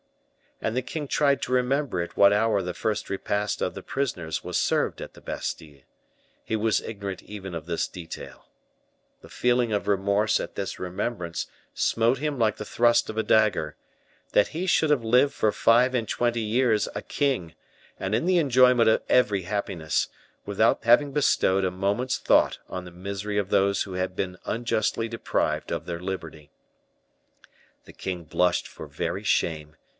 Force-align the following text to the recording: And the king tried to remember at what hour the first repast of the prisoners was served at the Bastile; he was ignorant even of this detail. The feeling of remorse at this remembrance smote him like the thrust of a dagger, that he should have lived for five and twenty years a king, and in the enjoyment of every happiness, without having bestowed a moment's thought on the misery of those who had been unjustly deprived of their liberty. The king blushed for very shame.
And 0.63 0.75
the 0.75 0.81
king 0.83 1.07
tried 1.07 1.41
to 1.43 1.51
remember 1.51 2.01
at 2.01 2.17
what 2.17 2.33
hour 2.33 2.61
the 2.61 2.73
first 2.75 3.09
repast 3.09 3.61
of 3.63 3.73
the 3.73 3.81
prisoners 3.83 4.43
was 4.43 4.59
served 4.59 5.01
at 5.01 5.13
the 5.13 5.21
Bastile; 5.21 5.81
he 6.43 6.55
was 6.55 6.81
ignorant 6.81 7.23
even 7.23 7.55
of 7.55 7.65
this 7.65 7.87
detail. 7.87 8.47
The 9.21 9.29
feeling 9.29 9.71
of 9.73 9.87
remorse 9.87 10.39
at 10.39 10.53
this 10.55 10.79
remembrance 10.79 11.47
smote 11.73 12.17
him 12.19 12.37
like 12.37 12.57
the 12.57 12.65
thrust 12.65 13.09
of 13.09 13.17
a 13.17 13.23
dagger, 13.23 13.75
that 14.33 14.49
he 14.49 14.67
should 14.67 14.91
have 14.91 15.03
lived 15.03 15.33
for 15.33 15.51
five 15.51 15.95
and 15.95 16.07
twenty 16.07 16.41
years 16.41 16.87
a 16.93 17.01
king, 17.01 17.55
and 17.99 18.13
in 18.13 18.25
the 18.25 18.37
enjoyment 18.37 18.89
of 18.89 19.01
every 19.09 19.43
happiness, 19.43 20.09
without 20.45 20.83
having 20.83 21.11
bestowed 21.11 21.65
a 21.65 21.71
moment's 21.71 22.19
thought 22.19 22.59
on 22.67 22.85
the 22.85 22.91
misery 22.91 23.37
of 23.39 23.49
those 23.49 23.83
who 23.83 23.93
had 23.93 24.15
been 24.15 24.37
unjustly 24.45 25.07
deprived 25.07 25.71
of 25.71 25.85
their 25.85 25.99
liberty. 25.99 26.51
The 27.85 27.93
king 27.93 28.23
blushed 28.25 28.67
for 28.67 28.85
very 28.87 29.23
shame. 29.23 29.75